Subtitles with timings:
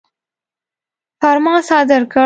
[1.21, 2.19] فرمان صادر کړ.